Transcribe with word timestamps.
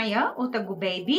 Майя 0.00 0.32
от 0.36 0.54
Агобейби. 0.54 1.18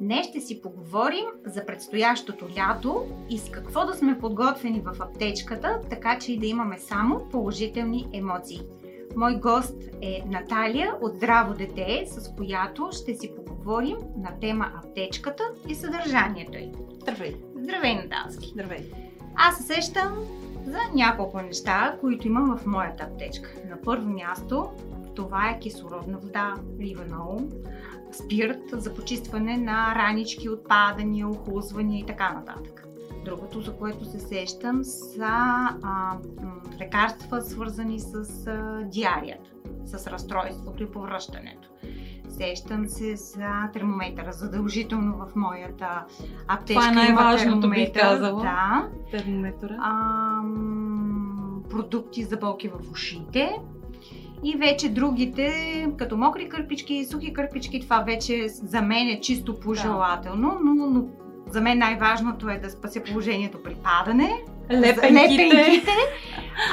Днес 0.00 0.26
ще 0.26 0.40
си 0.40 0.62
поговорим 0.62 1.24
за 1.46 1.66
предстоящото 1.66 2.48
лято 2.58 3.06
и 3.28 3.38
с 3.38 3.50
какво 3.50 3.86
да 3.86 3.94
сме 3.94 4.18
подготвени 4.18 4.80
в 4.80 5.00
аптечката, 5.00 5.80
така 5.90 6.18
че 6.18 6.32
и 6.32 6.38
да 6.38 6.46
имаме 6.46 6.78
само 6.78 7.28
положителни 7.30 8.08
емоции. 8.12 8.60
Мой 9.16 9.34
гост 9.34 9.74
е 10.02 10.22
Наталия 10.26 10.94
от 11.02 11.14
Здраво 11.14 11.54
дете, 11.54 12.04
с 12.06 12.34
която 12.36 12.88
ще 12.92 13.14
си 13.14 13.32
поговорим 13.36 13.96
на 14.16 14.40
тема 14.40 14.72
аптечката 14.84 15.44
и 15.68 15.74
съдържанието 15.74 16.58
й. 16.58 16.72
Здравей! 17.02 17.36
Здравей, 17.56 17.94
Наталски! 17.94 18.48
Здравей! 18.48 18.90
Аз 19.36 19.56
се 19.56 19.74
сещам 19.74 20.18
за 20.66 20.78
няколко 20.94 21.42
неща, 21.42 21.96
които 22.00 22.26
имам 22.26 22.58
в 22.58 22.66
моята 22.66 23.04
аптечка. 23.04 23.54
На 23.70 23.82
първо 23.82 24.08
място 24.08 24.70
това 25.20 25.50
е 25.50 25.58
кислородна 25.58 26.18
вода, 26.18 26.54
ливанол, 26.80 27.48
спирт 28.12 28.62
за 28.72 28.94
почистване 28.94 29.56
на 29.56 29.94
ранички, 29.94 30.48
отпадания, 30.48 31.28
охлузвания 31.28 32.00
и 32.00 32.06
така 32.06 32.32
нататък. 32.32 32.84
Другото, 33.24 33.60
за 33.60 33.76
което 33.76 34.04
се 34.04 34.20
сещам, 34.20 34.84
са 34.84 35.26
а, 35.82 36.16
лекарства, 36.80 37.42
свързани 37.42 38.00
с 38.00 38.46
а, 38.46 38.82
диарията, 38.84 39.50
с 39.84 40.06
разстройството 40.06 40.82
и 40.82 40.90
повръщането. 40.90 41.68
Сещам 42.28 42.88
се 42.88 43.16
за 43.16 43.70
термометъра, 43.72 44.32
задължително 44.32 45.16
в 45.16 45.36
моята 45.36 46.04
аптечка. 46.48 46.82
Това 46.82 46.92
е 46.92 46.94
най-важното, 46.94 47.70
бих 47.70 47.92
казала. 47.92 48.42
Да. 48.42 48.88
Термометъра. 49.10 49.76
А, 49.80 50.42
продукти 51.70 52.24
за 52.24 52.36
болки 52.36 52.68
в 52.68 52.90
ушите, 52.92 53.56
и 54.44 54.56
вече 54.56 54.88
другите, 54.88 55.52
като 55.96 56.16
мокри 56.16 56.48
кърпички, 56.48 57.04
сухи 57.04 57.32
кърпички, 57.32 57.80
това 57.80 58.00
вече 58.00 58.48
за 58.48 58.82
мен 58.82 59.08
е 59.08 59.20
чисто 59.20 59.60
пожелателно, 59.60 60.48
да. 60.48 60.60
но, 60.64 60.86
но 60.86 61.04
за 61.50 61.60
мен 61.60 61.78
най-важното 61.78 62.48
е 62.48 62.58
да 62.58 62.70
спася 62.70 63.02
положението 63.02 63.62
при 63.62 63.74
падане. 63.74 64.42
Лепенките. 64.72 65.12
лепенките. 65.12 65.90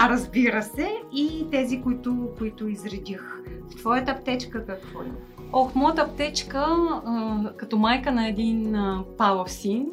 А 0.02 0.10
разбира 0.10 0.64
се, 0.64 0.92
и 1.14 1.46
тези, 1.52 1.82
които, 1.82 2.30
които 2.38 2.68
изредих. 2.68 3.22
В 3.72 3.76
твоята 3.76 4.12
аптечка 4.12 4.66
какво 4.66 5.04
има? 5.04 5.16
Ох, 5.54 5.76
моята 5.76 6.02
аптечка, 6.02 6.66
като 7.58 7.78
майка 7.78 8.12
на 8.12 8.28
един 8.28 8.76
палав 9.18 9.52
син, 9.52 9.86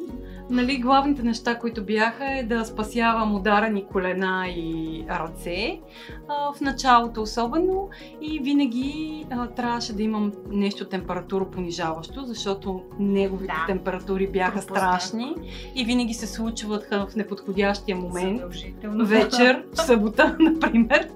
нали, 0.49 0.77
главните 0.77 1.23
неща, 1.23 1.59
които 1.59 1.83
бяха 1.83 2.39
е 2.39 2.43
да 2.43 2.65
спасявам 2.65 3.35
ударени 3.35 3.85
колена 3.85 4.47
и 4.47 5.05
ръце, 5.09 5.79
а, 6.27 6.53
в 6.53 6.61
началото 6.61 7.21
особено. 7.21 7.89
И 8.21 8.39
винаги 8.39 9.25
а, 9.29 9.47
трябваше 9.47 9.93
да 9.93 10.03
имам 10.03 10.31
нещо 10.49 10.85
температура 10.85 11.51
понижаващо, 11.51 12.23
защото 12.25 12.81
неговите 12.99 13.53
да. 13.53 13.65
температури 13.67 14.27
бяха 14.27 14.61
страшни. 14.61 15.35
И 15.75 15.85
винаги 15.85 16.13
се 16.13 16.27
случват 16.27 16.85
в 16.91 17.07
неподходящия 17.15 17.97
момент, 17.97 18.41
вечер, 18.83 19.63
в 19.73 19.81
събота, 19.81 20.35
например. 20.39 21.09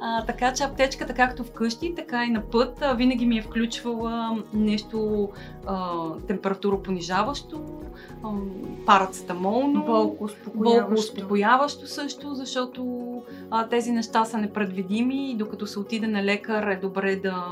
А, 0.00 0.24
така 0.24 0.52
че 0.54 0.64
аптечката 0.64 1.14
както 1.14 1.44
вкъщи, 1.44 1.94
така 1.94 2.24
и 2.24 2.30
на 2.30 2.42
път 2.42 2.84
винаги 2.96 3.26
ми 3.26 3.38
е 3.38 3.42
включвала 3.42 4.42
нещо 4.52 5.28
а, 5.66 6.00
температура 6.26 6.82
понижаващо, 6.82 7.60
парацетамолно, 8.86 9.84
болко 9.84 10.24
успокояващо. 10.24 10.94
успокояващо 10.94 11.86
също, 11.86 12.34
защото 12.34 13.02
а, 13.50 13.68
тези 13.68 13.92
неща 13.92 14.24
са 14.24 14.38
непредвидими 14.38 15.30
и 15.30 15.34
докато 15.34 15.66
се 15.66 15.78
отиде 15.78 16.06
на 16.06 16.24
лекар 16.24 16.66
е 16.66 16.76
добре 16.76 17.16
да, 17.16 17.44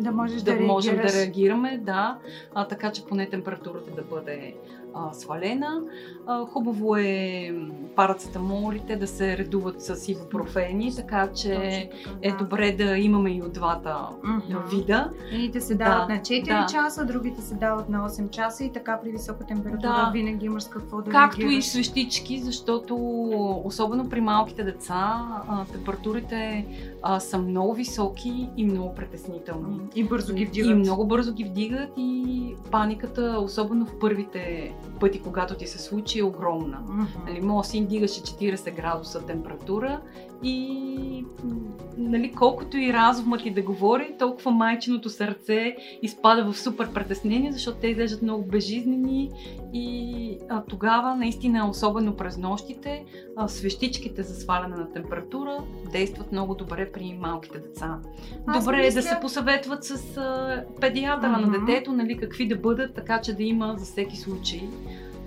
да, 0.00 0.12
можеш 0.12 0.42
да, 0.42 0.56
да 0.56 0.60
можем 0.60 0.96
да 0.96 1.02
реагираме, 1.02 1.78
да, 1.78 2.18
а, 2.54 2.68
така 2.68 2.92
че 2.92 3.06
поне 3.06 3.30
температурата 3.30 3.90
да 3.90 4.02
бъде 4.02 4.54
а, 4.94 5.12
свалена. 5.12 5.80
А, 6.26 6.46
хубаво 6.46 6.96
е 6.96 7.54
парацетамолите 7.96 8.96
да 8.96 9.06
се 9.06 9.38
редуват 9.38 9.82
с 9.82 10.08
ибупрофени, 10.08 10.96
така 10.96 11.28
че 11.32 11.48
така, 11.48 11.66
е 12.22 12.30
да. 12.30 12.34
е 12.34 12.38
добре 12.38 12.72
да 12.72 12.98
имаме 12.98 13.30
и 13.30 13.42
от 13.42 13.52
двата 13.52 14.08
uh-huh. 14.24 14.70
вида. 14.70 15.10
Едните 15.32 15.60
се 15.60 15.74
дават 15.74 16.08
да, 16.08 16.14
на 16.14 16.20
4 16.20 16.46
да. 16.46 16.66
часа, 16.66 17.04
другите 17.04 17.42
се 17.42 17.54
дават 17.54 17.88
на 17.88 18.08
8 18.08 18.30
часа 18.30 18.64
и 18.64 18.72
така 18.72 19.00
при 19.02 19.10
висока 19.10 19.46
температура 19.46 20.04
да. 20.06 20.10
винаги 20.12 20.46
имаш 20.46 20.64
какво 20.70 21.02
да 21.02 21.10
Както 21.10 21.40
реагираш. 21.40 21.66
и 21.66 21.68
свещички, 21.68 22.38
защото 22.38 22.96
особено 23.64 24.08
при 24.08 24.20
малките 24.20 24.64
деца 24.64 25.26
температурите 25.72 26.66
а, 27.02 27.20
са 27.20 27.38
много 27.38 27.74
високи 27.74 28.48
и 28.56 28.64
много 28.64 28.94
притеснителни. 28.94 29.80
И 29.94 30.04
бързо 30.04 30.34
ги 30.34 30.46
вдигат. 30.46 30.70
И 30.70 30.74
много 30.74 31.06
бързо 31.06 31.34
ги 31.34 31.44
вдигат 31.44 31.88
и 31.96 32.54
паниката, 32.70 33.38
особено 33.42 33.86
в 33.86 33.98
първите 33.98 34.74
пъти, 35.00 35.20
когато 35.22 35.54
ти 35.54 35.66
се 35.66 35.78
случи, 35.78 36.18
е 36.18 36.24
огромна. 36.24 36.82
Mm-hmm. 36.88 37.28
Нали, 37.28 37.40
моят 37.40 37.66
син 37.66 37.86
дигаше 37.86 38.20
40 38.20 38.76
градуса 38.76 39.26
температура 39.26 40.00
и 40.42 41.24
нали, 41.98 42.32
колкото 42.32 42.76
и 42.76 42.92
разумът 42.92 43.42
ти 43.42 43.50
да 43.50 43.62
говори, 43.62 44.14
толкова 44.18 44.50
майчиното 44.50 45.08
сърце 45.08 45.76
изпада 46.02 46.52
в 46.52 46.58
супер 46.58 46.92
притеснение, 46.92 47.52
защото 47.52 47.78
те 47.78 47.86
изглеждат 47.86 48.22
много 48.22 48.44
безжизнени 48.44 49.30
и 49.72 50.38
а, 50.48 50.62
тогава 50.64 51.14
наистина, 51.14 51.70
особено 51.70 52.16
през 52.16 52.38
нощите, 52.38 53.04
а, 53.36 53.48
свещичките 53.48 54.22
за 54.22 54.34
сваляне 54.34 54.76
на 54.76 54.92
температура 54.92 55.58
действат 55.92 56.32
много 56.32 56.54
добре 56.54 56.89
при 56.92 57.18
малките 57.20 57.58
деца. 57.58 57.98
Аз 58.46 58.64
добре 58.64 58.76
мисля... 58.76 58.98
е 58.98 59.02
да 59.02 59.08
се 59.08 59.18
посъветват 59.20 59.84
с 59.84 59.96
педиатъра 60.80 61.30
mm-hmm. 61.30 61.46
на 61.46 61.66
детето, 61.66 61.92
нали, 61.92 62.18
какви 62.18 62.48
да 62.48 62.56
бъдат, 62.56 62.94
така 62.94 63.20
че 63.20 63.34
да 63.34 63.42
има 63.42 63.74
за 63.78 63.84
всеки 63.84 64.16
случай 64.16 64.68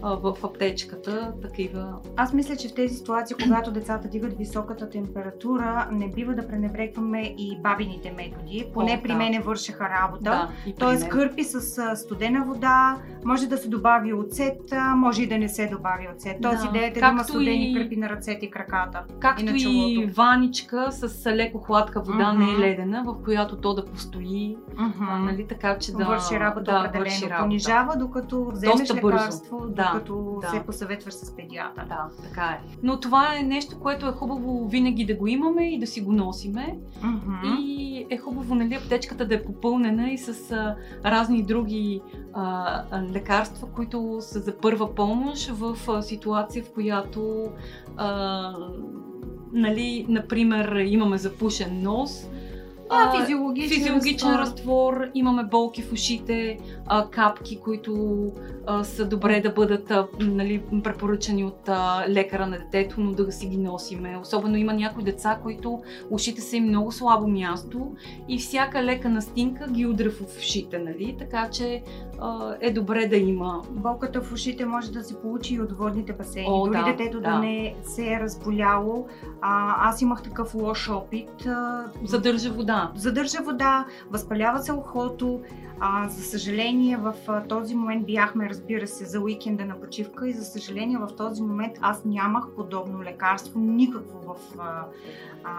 в 0.03 0.35
аптечката 0.43 1.33
такива. 1.41 1.93
Аз 2.17 2.33
мисля, 2.33 2.55
че 2.55 2.67
в 2.67 2.73
тези 2.73 2.95
ситуации, 2.95 3.35
когато 3.43 3.71
децата 3.71 4.07
дигат 4.07 4.37
високата 4.37 4.89
температура, 4.89 5.87
не 5.91 6.09
бива 6.09 6.33
да 6.33 6.47
пренебрегваме 6.47 7.21
и 7.21 7.59
бабините 7.63 8.11
методи. 8.11 8.65
Поне 8.73 8.97
О, 8.99 9.03
при 9.03 9.11
да. 9.11 9.17
мене 9.17 9.39
вършаха 9.39 9.89
работа. 9.89 10.23
Да, 10.23 10.49
Тоест, 10.79 11.09
кърпи 11.09 11.43
с 11.43 11.95
студена 11.95 12.45
вода, 12.45 12.97
може 13.25 13.47
да 13.47 13.57
се 13.57 13.69
добави 13.69 14.13
оцет, 14.13 14.73
може 14.95 15.23
и 15.23 15.27
да 15.27 15.37
не 15.37 15.49
се 15.49 15.67
добави 15.67 16.07
оцет. 16.15 16.37
Тоест, 16.41 16.61
да. 16.61 16.69
идеята 16.69 16.99
е 16.99 17.01
да 17.01 17.07
има 17.07 17.23
студени 17.23 17.71
и... 17.71 17.75
кърпи 17.75 17.97
на 17.97 18.09
ръцете 18.09 18.45
и 18.45 18.51
краката. 18.51 19.03
Както 19.19 19.55
и, 19.55 19.93
и 19.93 20.05
ваничка 20.05 20.91
с 20.91 21.25
леко 21.25 21.57
хладка 21.57 22.01
вода, 22.01 22.23
uh-huh. 22.23 22.37
не 22.37 22.65
е 22.65 22.69
ледена, 22.69 23.03
в 23.05 23.23
която 23.23 23.57
то 23.57 23.73
да 23.73 23.85
постои. 23.85 24.57
Uh-huh. 24.75 25.25
нали, 25.25 25.47
така 25.47 25.77
че 25.77 25.91
да 25.91 26.05
върши 26.05 26.39
работа 26.39 26.71
да, 26.71 26.79
определено. 26.79 27.03
Върши 27.03 27.29
работа. 27.29 27.43
Понижава, 27.43 27.95
докато 27.97 28.45
вземеш 28.51 28.79
Доста 28.79 28.95
лекарство, 28.95 29.57
бързо. 29.57 29.73
да 29.73 29.92
като 29.93 30.39
да. 30.41 30.49
се 30.49 30.63
посъветваш 30.65 31.13
с 31.13 31.35
педиатър. 31.35 31.85
Да, 31.85 32.09
така 32.23 32.41
е. 32.41 32.59
Но 32.83 32.99
това 32.99 33.37
е 33.39 33.43
нещо, 33.43 33.79
което 33.79 34.07
е 34.07 34.11
хубаво 34.11 34.67
винаги 34.67 35.05
да 35.05 35.15
го 35.15 35.27
имаме 35.27 35.73
и 35.73 35.79
да 35.79 35.87
си 35.87 36.01
го 36.01 36.11
носиме. 36.11 36.79
Mm-hmm. 37.01 37.59
И 37.59 38.05
е 38.09 38.17
хубаво, 38.17 38.55
нали, 38.55 38.75
аптечката 38.75 39.27
да 39.27 39.35
е 39.35 39.43
попълнена 39.43 40.11
и 40.11 40.17
с 40.17 40.51
а, 40.51 40.75
разни 41.05 41.43
други 41.43 42.01
а, 42.33 42.83
лекарства, 43.11 43.67
които 43.67 44.17
са 44.21 44.39
за 44.39 44.57
първа 44.57 44.95
помощ 44.95 45.49
в 45.49 45.77
а, 45.89 46.01
ситуация, 46.01 46.63
в 46.63 46.73
която 46.73 47.49
а, 47.97 48.53
нали, 49.53 50.05
например, 50.09 50.75
имаме 50.75 51.17
запушен 51.17 51.81
нос, 51.83 52.27
а, 52.93 53.19
физиологичен, 53.21 53.69
физиологичен 53.69 54.35
разтвор, 54.35 55.05
имаме 55.13 55.43
болки 55.43 55.81
в 55.81 55.91
ушите, 55.91 56.59
а, 56.87 57.07
капки, 57.09 57.59
които 57.59 58.23
а, 58.67 58.83
са 58.83 59.05
добре 59.05 59.41
да 59.41 59.49
бъдат 59.49 59.91
а, 59.91 60.07
нали, 60.19 60.61
препоръчани 60.83 61.43
от 61.43 61.69
а, 61.69 62.05
лекара 62.09 62.47
на 62.47 62.57
детето, 62.59 63.01
но 63.01 63.11
да 63.11 63.31
си 63.31 63.47
ги 63.47 63.57
носиме. 63.57 64.17
Особено 64.21 64.57
има 64.57 64.73
някои 64.73 65.03
деца, 65.03 65.39
които 65.43 65.81
ушите 66.09 66.41
са 66.41 66.57
им 66.57 66.63
много 66.63 66.91
слабо 66.91 67.27
място 67.27 67.91
и 68.27 68.39
всяка 68.39 68.83
лека 68.83 69.09
настинка 69.09 69.67
ги 69.67 69.85
удря 69.85 70.09
в 70.09 70.37
ушите, 70.37 70.79
нали? 70.79 71.15
така 71.19 71.49
че 71.49 71.83
а, 72.19 72.55
е 72.61 72.71
добре 72.71 73.07
да 73.07 73.17
има. 73.17 73.61
Болката 73.69 74.21
в 74.21 74.33
ушите 74.33 74.65
може 74.65 74.91
да 74.91 75.03
се 75.03 75.21
получи 75.21 75.53
и 75.53 75.61
от 75.61 75.71
водните 75.71 76.13
басейни. 76.13 76.47
О, 76.51 76.65
Дори 76.65 76.77
да, 76.77 76.83
детето 76.83 77.21
да. 77.21 77.29
да 77.29 77.39
не 77.39 77.75
се 77.83 78.13
е 78.13 78.19
разболяло. 78.19 79.07
А, 79.41 79.75
аз 79.89 80.01
имах 80.01 80.23
такъв 80.23 80.55
лош 80.55 80.89
опит. 80.89 81.47
Задържа 82.03 82.51
вода. 82.51 82.82
Задържа 82.95 83.37
вода, 83.43 83.85
възпалява 84.09 84.59
се 84.59 84.73
ухото. 84.73 85.41
А, 85.79 86.09
за 86.09 86.23
съжаление, 86.23 86.97
в 86.97 87.13
този 87.49 87.75
момент 87.75 88.05
бяхме, 88.05 88.49
разбира 88.49 88.87
се, 88.87 89.05
за 89.05 89.19
уикенда 89.19 89.65
на 89.65 89.79
почивка 89.81 90.29
и 90.29 90.33
за 90.33 90.45
съжаление 90.45 90.97
в 90.97 91.15
този 91.17 91.41
момент 91.41 91.73
аз 91.81 92.05
нямах 92.05 92.47
подобно 92.55 93.03
лекарство, 93.03 93.59
никакво 93.59 94.19
в 94.19 94.59
а, 94.59 94.85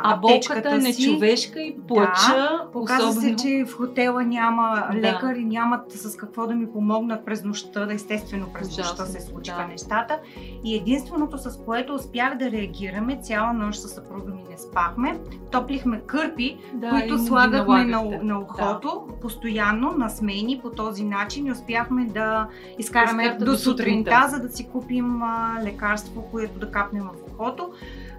а 0.02 0.16
болката 0.16 0.70
е 0.70 0.78
нечовешка 0.78 1.62
и 1.62 1.76
плача. 1.88 2.32
Да, 2.32 2.68
показва 2.72 3.08
особено... 3.08 3.38
се, 3.38 3.44
че 3.44 3.64
в 3.64 3.76
хотела 3.76 4.24
няма 4.24 4.88
да. 4.92 4.98
лекар 4.98 5.34
и 5.34 5.44
нямат 5.44 5.92
с 5.92 6.16
какво 6.16 6.46
да 6.46 6.54
ми 6.54 6.72
помогнат 6.72 7.24
през 7.24 7.44
нощта, 7.44 7.86
да 7.86 7.94
естествено 7.94 8.46
през 8.54 8.68
Ужасно, 8.68 8.82
нощта 8.82 9.06
се 9.06 9.20
случва 9.20 9.56
да. 9.56 9.66
нещата. 9.66 10.18
И 10.64 10.76
единственото, 10.76 11.38
с 11.38 11.58
което 11.64 11.94
успях 11.94 12.38
да 12.38 12.50
реагираме, 12.50 13.18
цяла 13.22 13.52
нощ 13.52 13.80
със 13.80 13.92
съпруга 13.92 14.34
ми 14.34 14.44
не 14.50 14.58
спахме, 14.58 15.20
топлихме 15.50 16.00
кърпи, 16.00 16.58
да, 16.72 16.90
които 16.90 17.03
които 17.08 17.24
слагахме 17.24 17.84
на, 17.84 18.02
на 18.22 18.40
ухото, 18.40 19.04
да. 19.08 19.14
постоянно, 19.20 19.92
на 19.98 20.08
смени 20.08 20.58
по 20.62 20.70
този 20.70 21.04
начин 21.04 21.46
и 21.46 21.52
успяхме 21.52 22.04
да 22.04 22.48
изкараме 22.78 23.36
до, 23.38 23.44
до 23.44 23.56
сутринта, 23.56 24.26
за 24.30 24.40
да 24.40 24.48
си 24.48 24.68
купим 24.68 25.22
а, 25.22 25.60
лекарство, 25.64 26.28
което 26.30 26.58
да 26.58 26.70
капнем 26.70 27.02
в 27.02 27.32
ухото. 27.32 27.70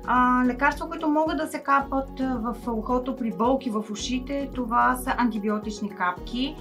А, 0.07 0.45
лекарства, 0.45 0.89
които 0.89 1.09
могат 1.09 1.37
да 1.37 1.47
се 1.47 1.59
капат 1.59 2.19
в 2.19 2.55
ухото 2.67 3.15
при 3.15 3.31
болки 3.31 3.69
в 3.69 3.83
ушите, 3.91 4.49
това 4.55 4.95
са 4.95 5.15
антибиотични 5.17 5.89
капки 5.89 6.55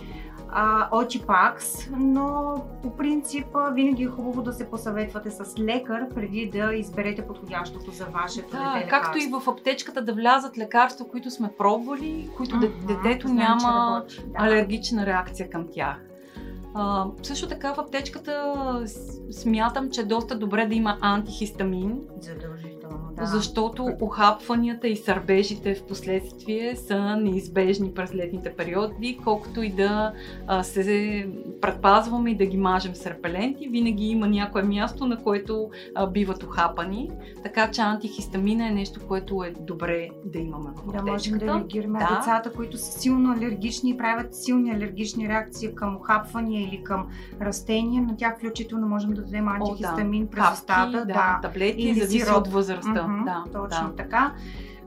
Очипакс, 0.92 1.90
но 1.90 2.54
по 2.82 2.96
принцип 2.96 3.46
винаги 3.72 4.02
е 4.02 4.06
хубаво 4.06 4.42
да 4.42 4.52
се 4.52 4.70
посъветвате 4.70 5.30
с 5.30 5.58
лекар 5.58 6.08
преди 6.14 6.50
да 6.52 6.74
изберете 6.74 7.26
подходящото 7.26 7.90
за 7.90 8.04
вашето 8.04 8.50
да, 8.50 8.72
дете 8.74 8.88
Както 8.88 9.18
и 9.18 9.26
в 9.26 9.48
аптечката 9.48 10.02
да 10.02 10.12
влязат 10.12 10.58
лекарства, 10.58 11.08
които 11.08 11.30
сме 11.30 11.50
пробвали, 11.58 12.30
които 12.36 12.56
uh-huh, 12.56 12.86
детето 12.86 13.28
знам, 13.28 13.36
няма 13.36 14.04
да. 14.08 14.24
алергична 14.34 15.06
реакция 15.06 15.50
към 15.50 15.66
тях. 15.72 15.96
А, 16.74 17.06
също 17.22 17.48
така 17.48 17.72
в 17.72 17.78
аптечката 17.78 18.54
смятам, 19.30 19.90
че 19.90 20.00
е 20.00 20.04
доста 20.04 20.38
добре 20.38 20.66
да 20.66 20.74
има 20.74 20.98
антихистамин. 21.00 22.00
Задължително 22.20 22.83
да. 23.16 23.26
защото 23.26 23.88
охапванията 24.00 24.88
и 24.88 24.96
сърбежите 24.96 25.74
в 25.74 25.82
последствие 25.82 26.76
са 26.76 27.16
неизбежни 27.16 27.94
през 27.94 28.14
летните 28.14 28.52
периоди, 28.52 29.18
колкото 29.24 29.62
и 29.62 29.70
да 29.70 30.12
се 30.62 31.28
предпазваме 31.60 32.30
и 32.30 32.36
да 32.36 32.46
ги 32.46 32.56
мажем 32.56 32.94
с 32.94 33.06
репеленти, 33.06 33.68
винаги 33.68 34.04
има 34.04 34.28
някое 34.28 34.62
място, 34.62 35.06
на 35.06 35.22
което 35.22 35.70
биват 36.10 36.42
охапани, 36.42 37.10
така 37.42 37.70
че 37.70 37.80
антихистамина 37.80 38.68
е 38.68 38.70
нещо, 38.70 39.00
което 39.08 39.44
е 39.44 39.54
добре 39.60 40.08
да 40.24 40.38
имаме 40.38 40.70
в 40.74 40.78
аптечката. 40.78 41.04
Да 41.04 41.12
можем 41.12 41.38
да 41.38 41.46
реагираме. 41.46 41.98
Да. 41.98 42.16
Децата, 42.16 42.52
които 42.52 42.78
са 42.78 43.00
силно 43.00 43.32
алергични 43.32 43.90
и 43.90 43.96
правят 43.96 44.34
силни 44.34 44.70
алергични 44.70 45.28
реакции 45.28 45.74
към 45.74 45.96
охапвания 45.96 46.68
или 46.68 46.84
към 46.84 47.06
растения, 47.40 48.02
на 48.02 48.16
тях 48.16 48.38
включително 48.38 48.88
можем 48.88 49.10
да 49.10 49.22
дадем 49.22 49.48
антихистамин 49.48 50.22
О, 50.22 50.26
да. 50.26 50.30
през 50.30 50.52
устата. 50.52 50.90
Да, 50.98 51.04
да, 51.04 51.38
таблети, 51.42 51.94
зависи 51.94 52.30
от 52.36 52.48
възрастта. 52.76 53.08
Mm-hmm, 53.08 53.24
да, 53.24 53.44
точно 53.52 53.88
да. 53.88 53.96
така. 53.96 54.32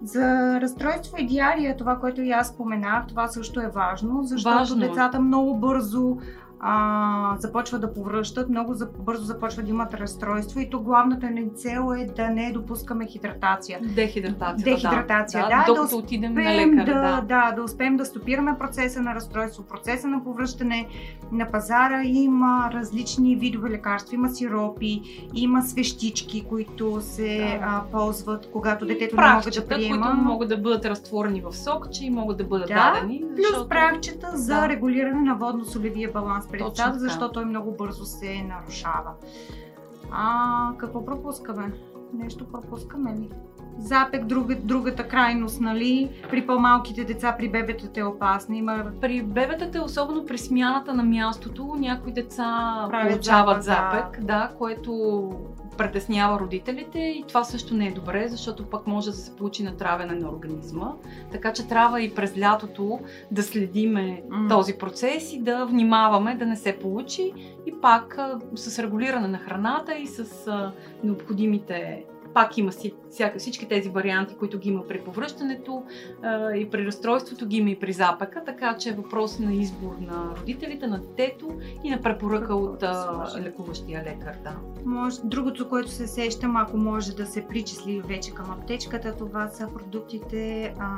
За 0.03 0.57
разстройство 0.61 1.17
и 1.19 1.25
диария, 1.25 1.77
това, 1.77 1.95
което 1.95 2.21
и 2.21 2.31
аз 2.31 2.47
споменах, 2.47 3.07
това 3.07 3.27
също 3.27 3.61
е 3.61 3.67
важно, 3.67 4.23
защото 4.23 4.57
важно. 4.57 4.85
Е. 4.85 4.87
децата 4.87 5.19
много 5.19 5.57
бързо 5.57 6.17
а, 6.59 7.35
започват 7.39 7.81
да 7.81 7.93
повръщат, 7.93 8.49
много 8.49 8.73
за, 8.73 8.87
бързо 8.99 9.23
започват 9.23 9.65
да 9.65 9.71
имат 9.71 9.93
разстройство 9.93 10.59
и 10.59 10.69
то 10.69 10.79
главната 10.79 11.29
ни 11.29 11.49
цел 11.55 11.93
е 11.97 12.05
да 12.05 12.29
не 12.29 12.51
допускаме 12.51 13.05
хидратация. 13.05 13.79
Дехидратация. 13.81 14.63
Дехидратация, 14.75 15.43
да. 15.43 15.49
да, 15.49 15.57
да 15.57 15.73
докато 15.73 15.89
да 15.89 15.95
отидем 15.95 16.33
на 16.33 16.55
лекар. 16.55 16.85
Да, 16.85 16.93
да. 16.93 17.21
да, 17.21 17.51
да 17.55 17.63
успеем 17.63 17.97
да 17.97 18.05
стопираме 18.05 18.57
процеса 18.59 19.01
на 19.01 19.15
разстройство, 19.15 19.63
процеса 19.63 20.07
на 20.07 20.23
повръщане 20.23 20.87
на 21.31 21.51
пазара. 21.51 22.03
Има 22.03 22.69
различни 22.73 23.35
видове 23.35 23.69
лекарства, 23.69 24.15
има 24.15 24.29
сиропи, 24.29 25.01
има 25.33 25.61
свещички, 25.61 26.45
които 26.49 27.01
се 27.01 27.37
да. 27.37 27.65
а, 27.65 27.81
ползват, 27.91 28.49
когато 28.51 28.85
и 28.85 28.87
детето 28.87 29.15
не 29.15 29.33
може 29.33 29.49
да 29.49 29.67
приема. 29.67 30.05
които 30.05 30.21
могат 30.21 30.49
да 30.49 30.57
бъдат 30.57 30.85
разтворени 30.85 31.41
в 31.41 31.53
сок, 31.57 31.91
че 31.91 32.05
и 32.05 32.09
могат 32.09 32.37
да 32.37 32.43
бъдат 32.43 32.67
да, 32.67 32.93
дадени. 32.93 33.23
Защото... 33.35 33.59
Плюс 33.59 33.69
прахчета 33.69 34.31
за 34.33 34.69
регулиране 34.69 35.21
на 35.21 35.35
водно-солевия 35.35 36.11
баланс 36.13 36.46
при 36.51 36.63
децата, 36.63 36.99
защото 36.99 37.33
той 37.33 37.45
много 37.45 37.71
бързо 37.71 38.05
се 38.05 38.43
нарушава. 38.43 39.13
А 40.11 40.73
какво 40.77 41.05
пропускаме? 41.05 41.73
Нещо 42.13 42.45
пропускаме 42.51 43.15
ли? 43.15 43.29
Запек, 43.79 44.25
друга, 44.25 44.55
другата 44.55 45.07
крайност, 45.07 45.61
нали? 45.61 46.09
При 46.29 46.47
по-малките 46.47 47.03
деца, 47.03 47.35
при 47.37 47.49
бебетата 47.49 47.99
е 47.99 48.03
опасно. 48.03 48.55
Има... 48.55 48.85
При 49.01 49.21
бебетата, 49.21 49.83
особено 49.83 50.25
при 50.25 50.37
смяната 50.37 50.93
на 50.93 51.03
мястото, 51.03 51.75
някои 51.79 52.11
деца 52.11 52.85
Правят 52.89 53.11
получават 53.11 53.63
запек, 53.63 54.19
да. 54.19 54.25
да, 54.25 54.51
което 54.57 55.31
притеснява 55.77 56.39
родителите 56.39 56.99
и 56.99 57.23
това 57.27 57.43
също 57.43 57.73
не 57.73 57.87
е 57.87 57.91
добре, 57.91 58.27
защото 58.27 58.65
пък 58.65 58.87
може 58.87 59.09
да 59.09 59.15
се 59.15 59.35
получи 59.35 59.63
натравяне 59.63 60.15
на 60.15 60.29
организма. 60.29 60.91
Така 61.31 61.53
че 61.53 61.67
трябва 61.67 62.01
и 62.01 62.15
през 62.15 62.37
лятото 62.37 62.99
да 63.31 63.43
следиме 63.43 64.21
mm. 64.29 64.49
този 64.49 64.73
процес 64.73 65.33
и 65.33 65.39
да 65.39 65.65
внимаваме 65.65 66.35
да 66.35 66.45
не 66.45 66.55
се 66.55 66.79
получи 66.79 67.33
и 67.65 67.81
пак 67.81 68.19
с 68.55 68.79
регулиране 68.79 69.27
на 69.27 69.37
храната 69.37 69.95
и 69.95 70.07
с 70.07 70.47
необходимите 71.03 71.96
пак 72.37 72.57
има 72.57 72.71
си, 72.71 72.93
всяка, 73.11 73.39
всички 73.39 73.67
тези 73.67 73.89
варианти, 73.89 74.35
които 74.35 74.59
ги 74.59 74.69
има 74.69 74.87
при 74.87 74.99
повръщането 74.99 75.83
а, 76.23 76.55
и 76.55 76.69
при 76.69 76.85
разстройството, 76.85 77.45
ги 77.47 77.57
има 77.57 77.69
и 77.69 77.79
при 77.79 77.93
запека, 77.93 78.43
така 78.45 78.77
че 78.77 78.89
е 78.89 78.93
въпрос 78.93 79.39
на 79.39 79.53
избор 79.53 79.95
на 80.01 80.35
родителите, 80.39 80.87
на 80.87 80.99
детето 80.99 81.49
и 81.83 81.89
на 81.89 82.01
препоръка 82.01 82.55
от 82.55 82.83
а, 82.83 83.25
лекуващия 83.39 84.03
лекар. 84.03 84.35
Да. 84.43 84.55
Може, 84.85 85.17
другото, 85.23 85.69
което 85.69 85.91
се 85.91 86.07
сещам, 86.07 86.57
ако 86.57 86.77
може 86.77 87.15
да 87.15 87.25
се 87.25 87.47
причисли 87.47 88.01
вече 88.01 88.31
към 88.31 88.51
аптечката, 88.51 89.15
това 89.17 89.47
са 89.47 89.67
продуктите 89.73 90.73
а, 90.79 90.89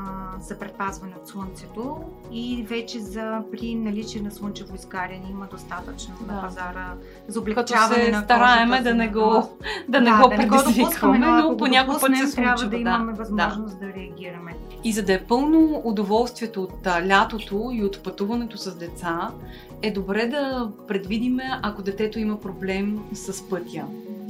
за 0.41 0.59
предпазване 0.59 1.13
от 1.21 1.27
слънцето 1.27 1.97
и 2.31 2.65
вече 2.69 2.99
за 2.99 3.41
при 3.51 3.75
наличие 3.75 4.21
на 4.21 4.31
слънчево 4.31 4.75
изгаряне 4.75 5.27
има 5.31 5.47
достатъчно 5.51 6.15
да. 6.21 6.33
на 6.33 6.41
пазара 6.41 6.93
за 7.27 7.39
облегчаване 7.39 7.95
Като 7.95 8.05
се 8.05 8.11
на 8.11 8.21
стараеме 8.21 8.81
да 8.81 8.93
не 8.93 9.07
го, 9.07 9.57
да 9.87 10.01
не 10.01 10.09
да, 10.09 10.17
го 10.17 10.29
предизвикваме 10.29 11.28
но 11.29 11.57
по 11.57 11.67
някой 11.67 11.95
път 12.01 12.17
се 12.17 12.27
случва. 12.27 12.43
Трябва 12.43 12.65
да 12.65 12.77
имаме 12.77 13.13
възможност 13.13 13.79
да. 13.79 13.85
да 13.85 13.93
реагираме. 13.93 14.55
И 14.83 14.91
за 14.91 15.03
да 15.03 15.13
е 15.13 15.23
пълно 15.23 15.81
удоволствието 15.85 16.63
от 16.63 16.87
а, 16.87 17.07
лятото 17.07 17.69
и 17.73 17.83
от 17.83 18.03
пътуването 18.03 18.57
с 18.57 18.75
деца, 18.75 19.31
е 19.81 19.91
добре 19.91 20.27
да 20.27 20.71
предвидиме, 20.87 21.43
ако 21.61 21.81
детето 21.81 22.19
има 22.19 22.39
проблем 22.39 22.99
с 23.13 23.49
пътя. 23.49 23.85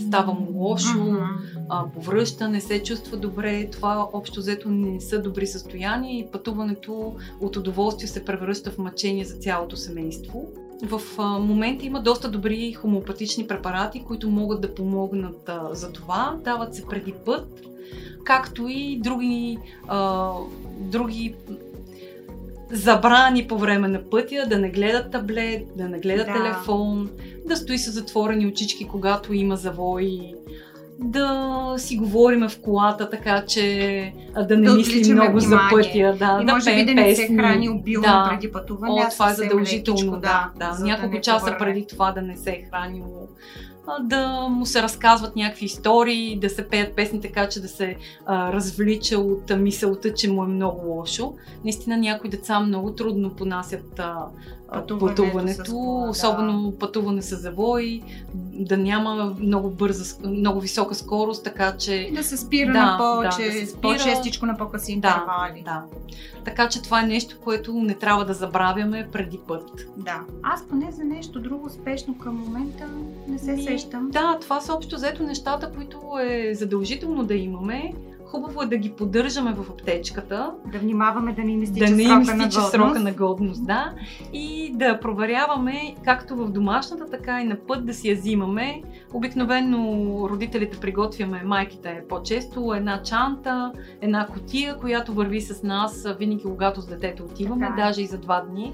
Става 0.07 0.34
му 0.34 0.48
лошо, 0.54 0.98
uh-huh. 0.98 1.94
повръща, 1.94 2.50
не 2.50 2.62
се 2.62 2.84
чувства 2.84 3.18
добре, 3.18 3.69
това 3.69 4.07
общо 4.13 4.40
взето 4.40 4.69
не 4.69 5.01
са 5.01 5.22
добри 5.22 5.48
състояния 5.48 6.19
и 6.19 6.31
пътуването 6.31 7.16
от 7.42 7.57
удоволствие 7.57 8.07
се 8.07 8.25
превръща 8.25 8.72
в 8.72 8.78
мъчение 8.78 9.25
за 9.25 9.36
цялото 9.36 9.78
семейство. 9.78 10.48
В 10.83 11.01
момента 11.39 11.86
има 11.86 12.01
доста 12.01 12.29
добри 12.29 12.74
хомеопатични 12.74 13.48
препарати, 13.48 14.03
които 14.03 14.29
могат 14.29 14.62
да 14.62 14.75
помогнат 14.75 15.50
за 15.71 15.91
това. 15.91 16.38
Дават 16.43 16.75
се 16.75 16.86
преди 16.86 17.13
път, 17.25 17.62
както 18.24 18.67
и 18.67 19.00
други, 19.00 19.57
а, 19.88 20.31
други 20.79 21.36
забрани 22.71 23.48
по 23.48 23.57
време 23.57 23.88
на 23.88 24.09
пътя, 24.09 24.45
да 24.50 24.57
не 24.57 24.69
гледат 24.69 25.12
таблет, 25.12 25.67
да 25.75 25.89
не 25.89 26.00
гледат 26.00 26.27
да. 26.27 26.33
телефон, 26.33 27.09
да 27.45 27.55
стои 27.55 27.77
с 27.77 27.91
затворени 27.91 28.48
очички, 28.48 28.88
когато 28.88 29.33
има 29.33 29.55
завои, 29.55 30.33
да 31.01 31.74
си 31.77 31.98
говориме 31.98 32.50
в 32.50 32.62
колата, 32.62 33.10
така 33.10 33.46
че 33.46 34.13
да 34.48 34.58
не 34.58 34.68
да 34.68 34.75
мислим 34.75 35.15
много 35.15 35.39
внимание. 35.39 35.39
за 35.39 35.75
пътя. 35.75 36.15
Да, 36.20 36.39
и 36.41 36.46
да 36.46 36.53
може 36.53 36.75
би 36.75 36.86
да 36.86 36.94
не 36.94 37.15
се 37.15 37.27
храни 37.27 37.70
обилно 37.70 38.08
да. 38.08 38.27
преди 38.29 38.51
пътуване. 38.51 38.94
О, 38.94 39.10
това 39.12 39.32
е 39.32 39.34
задължително, 39.34 40.00
лекичко, 40.00 40.18
да. 40.18 40.50
да. 40.56 40.77
Няколко 40.82 41.15
да 41.15 41.22
часа 41.22 41.56
преди 41.60 41.88
това 41.88 42.12
да 42.12 42.22
не 42.22 42.38
се 42.38 42.50
е 42.50 42.65
хранило 42.72 43.27
да 44.01 44.48
му 44.50 44.65
се 44.65 44.84
разказват 44.84 45.36
някакви 45.36 45.65
истории, 45.65 46.39
да 46.39 46.50
се 46.50 46.67
пеят 46.67 46.96
песни 46.96 47.22
така, 47.22 47.50
че 47.50 47.62
да 47.62 47.67
се 47.67 47.96
а, 48.25 48.53
развлича 48.53 49.17
от 49.17 49.51
мисълта, 49.58 50.13
че 50.13 50.31
му 50.31 50.43
е 50.43 50.48
много 50.48 50.88
лошо. 50.88 51.34
Наистина 51.63 51.98
някои 51.98 52.29
деца 52.29 52.60
много 52.60 52.91
трудно 52.91 53.29
понасят 53.29 54.00
а, 54.00 54.25
пътуването, 54.72 55.24
пътуването 55.24 55.72
кола, 55.72 56.10
особено 56.10 56.72
да. 56.72 56.77
пътуване 56.77 57.22
с 57.22 57.38
завой, 57.38 58.01
да 58.53 58.77
няма 58.77 59.36
много 59.39 59.69
бърза, 59.69 60.15
много 60.27 60.60
висока 60.60 60.96
скорост, 60.96 61.43
така 61.43 61.77
че... 61.77 62.10
Да 62.13 62.24
се 62.24 62.38
спира 62.38 62.74
да, 62.74 62.86
на 62.86 62.98
по, 62.98 63.22
да, 63.22 63.24
да 63.24 63.67
спира... 63.67 63.81
по-честичко 63.81 64.46
на 64.46 64.58
по-къси 64.58 64.91
интервали. 64.91 65.62
Да, 65.65 65.72
да. 65.72 65.84
Така 66.46 66.69
че 66.69 66.81
това 66.81 67.01
е 67.01 67.05
нещо, 67.05 67.38
което 67.43 67.74
не 67.74 67.93
трябва 67.93 68.25
да 68.25 68.34
забравяме 68.34 69.08
преди 69.12 69.39
път. 69.48 69.88
Да. 69.98 70.22
Аз 70.43 70.67
поне 70.67 70.91
за 70.91 71.03
нещо 71.03 71.39
друго 71.39 71.69
спешно 71.69 72.17
към 72.17 72.36
момента 72.36 72.88
не 73.27 73.39
се 73.39 73.51
Ми, 73.51 73.63
сещам. 73.79 74.09
Да, 74.09 74.38
това 74.41 74.62
са 74.62 74.74
общо 74.74 74.95
взето 74.95 75.24
нещата, 75.24 75.71
които 75.71 76.01
е 76.21 76.53
задължително 76.53 77.24
да 77.24 77.36
имаме. 77.36 77.93
Хубаво 78.25 78.62
е 78.62 78.65
да 78.65 78.77
ги 78.77 78.91
поддържаме 78.91 79.53
в 79.53 79.69
аптечката. 79.69 80.51
Да 80.71 80.79
внимаваме 80.79 81.33
да 81.33 81.43
не 81.43 81.51
им 81.51 81.63
изтича, 81.63 81.86
да 81.86 81.95
не 81.95 82.03
им 82.03 82.21
изтича 82.21 82.62
срока 82.62 83.00
на 83.00 83.12
годност. 83.12 83.65
Да. 83.65 83.93
И 84.33 84.74
да 84.75 85.00
проверяваме 85.00 85.95
както 86.05 86.36
в 86.36 86.51
домашната, 86.51 87.09
така 87.09 87.41
и 87.41 87.43
на 87.43 87.55
път 87.55 87.86
да 87.86 87.93
си 87.93 88.09
я 88.09 88.15
взимаме. 88.15 88.81
Обикновено 89.13 90.29
родителите 90.29 90.79
приготвяме, 90.79 91.43
майките 91.45 92.03
по-често, 92.09 92.74
една 92.74 93.03
чанта, 93.03 93.71
една 94.01 94.27
котия, 94.27 94.77
която 94.77 95.13
върви 95.13 95.41
с 95.41 95.63
нас 95.63 96.07
винаги 96.19 96.43
когато 96.43 96.81
с 96.81 96.88
детето 96.88 97.24
отиваме, 97.24 97.67
така. 97.67 97.81
Е. 97.81 97.86
даже 97.86 98.01
и 98.01 98.07
за 98.07 98.17
два 98.17 98.41
дни. 98.41 98.74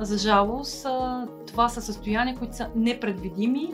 За 0.00 0.18
жалост, 0.18 0.86
това 1.46 1.68
са 1.68 1.82
състояния, 1.82 2.36
които 2.36 2.56
са 2.56 2.68
непредвидими 2.76 3.70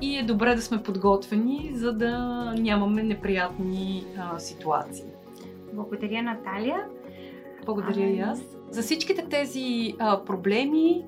и 0.00 0.18
е 0.18 0.22
добре 0.22 0.54
да 0.54 0.62
сме 0.62 0.82
подготвени, 0.82 1.70
за 1.74 1.92
да 1.92 2.18
нямаме 2.58 3.02
неприятни 3.02 4.06
а, 4.18 4.38
ситуации. 4.38 5.04
Благодаря, 5.72 6.22
Наталия. 6.22 6.84
Благодаря 7.64 8.06
и 8.06 8.20
аз. 8.20 8.40
За 8.70 8.82
всичките 8.82 9.26
тези 9.30 9.94
а, 9.98 10.24
проблеми 10.24 11.04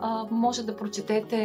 а, 0.00 0.26
може 0.30 0.66
да 0.66 0.76
прочетете 0.76 1.38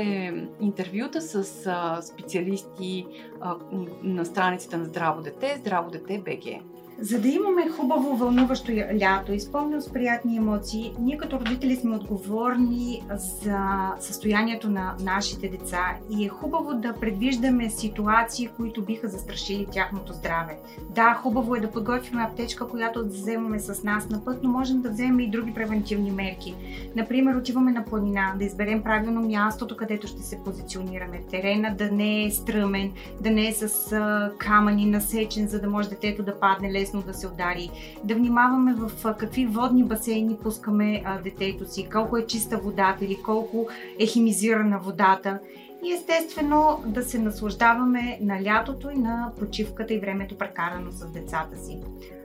интервюта 0.61 1.21
с 1.21 1.65
а, 1.67 2.01
специалисти 2.01 3.07
а, 3.41 3.55
на 4.03 4.25
страниците 4.25 4.77
на 4.77 4.85
Здраво 4.85 5.21
дете, 5.21 5.55
Здраво 5.59 5.91
дете 5.91 6.21
БГ. 6.25 6.63
За 7.01 7.19
да 7.19 7.27
имаме 7.27 7.69
хубаво, 7.69 8.15
вълнуващо 8.15 8.71
лято, 9.01 9.33
изпълнено 9.33 9.81
с 9.81 9.89
приятни 9.89 10.37
емоции, 10.37 10.93
ние 10.99 11.17
като 11.17 11.39
родители 11.39 11.75
сме 11.75 11.95
отговорни 11.95 13.03
за 13.17 13.91
състоянието 13.99 14.69
на 14.69 14.95
нашите 14.99 15.47
деца 15.47 15.95
и 16.09 16.25
е 16.25 16.29
хубаво 16.29 16.73
да 16.73 16.93
предвиждаме 16.93 17.69
ситуации, 17.69 18.49
които 18.57 18.81
биха 18.81 19.07
застрашили 19.07 19.67
тяхното 19.71 20.13
здраве. 20.13 20.57
Да, 20.89 21.13
хубаво 21.13 21.55
е 21.55 21.59
да 21.59 21.71
подготвим 21.71 22.19
аптечка, 22.19 22.67
която 22.67 23.03
да 23.03 23.09
вземаме 23.09 23.59
с 23.59 23.83
нас 23.83 24.09
на 24.09 24.25
път, 24.25 24.43
но 24.43 24.49
можем 24.49 24.81
да 24.81 24.89
вземем 24.89 25.19
и 25.19 25.29
други 25.29 25.53
превентивни 25.53 26.11
мерки. 26.11 26.55
Например, 26.95 27.35
отиваме 27.35 27.71
на 27.71 27.85
планина, 27.85 28.33
да 28.37 28.45
изберем 28.45 28.83
правилно 28.83 29.21
мястото, 29.21 29.77
където 29.77 30.07
ще 30.07 30.23
се 30.23 30.43
позиционираме. 30.43 31.21
Терена 31.31 31.75
да 31.75 31.91
не 31.91 32.25
е 32.25 32.31
стръмен, 32.31 32.91
да 33.21 33.31
не 33.31 33.47
е 33.47 33.53
с 33.53 34.31
камъни 34.37 34.85
насечен, 34.85 35.47
за 35.47 35.61
да 35.61 35.69
може 35.69 35.89
детето 35.89 36.23
да 36.23 36.39
падне 36.39 36.73
лесно 36.73 36.88
лесно 36.89 37.01
да 37.01 37.13
се 37.13 37.27
удари, 37.27 37.69
да 38.03 38.15
внимаваме 38.15 38.73
в 38.73 39.15
какви 39.17 39.45
водни 39.45 39.83
басейни 39.83 40.37
пускаме 40.43 41.03
детето 41.23 41.71
си, 41.71 41.89
колко 41.91 42.17
е 42.17 42.25
чиста 42.25 42.57
водата 42.57 43.05
или 43.05 43.17
колко 43.25 43.67
е 43.99 44.05
химизирана 44.05 44.79
водата. 44.79 45.39
И 45.83 45.93
естествено 45.93 46.83
да 46.85 47.03
се 47.03 47.19
наслаждаваме 47.19 48.17
на 48.21 48.43
лятото 48.43 48.89
и 48.89 48.95
на 48.95 49.31
почивката 49.39 49.93
и 49.93 49.99
времето 49.99 50.37
прекарано 50.37 50.91
с 50.91 51.11
децата 51.11 51.57
си. 51.57 51.79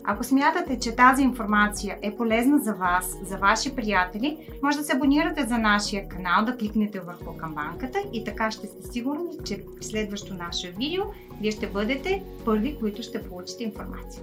Ако 0.04 0.24
смятате, 0.24 0.78
че 0.78 0.96
тази 0.96 1.22
информация 1.22 1.98
е 2.02 2.16
полезна 2.16 2.58
за 2.58 2.74
вас, 2.74 3.16
за 3.24 3.36
ваши 3.36 3.76
приятели, 3.76 4.48
може 4.62 4.78
да 4.78 4.84
се 4.84 4.92
абонирате 4.92 5.46
за 5.46 5.58
нашия 5.58 6.08
канал, 6.08 6.44
да 6.44 6.56
кликнете 6.56 7.00
върху 7.00 7.36
камбанката 7.36 7.98
и 8.12 8.24
така 8.24 8.50
ще 8.50 8.66
сте 8.66 8.92
сигурни, 8.92 9.30
че 9.44 9.64
в 9.80 9.84
следващото 9.84 10.34
наше 10.34 10.70
видео 10.70 11.02
вие 11.40 11.50
ще 11.50 11.66
бъдете 11.66 12.22
първи, 12.44 12.76
които 12.80 13.02
ще 13.02 13.22
получите 13.22 13.64
информация. 13.64 14.22